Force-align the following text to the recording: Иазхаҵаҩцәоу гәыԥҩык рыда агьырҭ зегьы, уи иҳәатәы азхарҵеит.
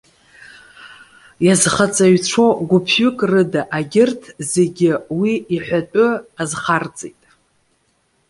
Иазхаҵаҩцәоу 1.45 2.51
гәыԥҩык 2.69 3.19
рыда 3.31 3.61
агьырҭ 3.77 4.21
зегьы, 4.51 4.91
уи 5.19 5.33
иҳәатәы 5.55 6.07
азхарҵеит. 6.41 7.21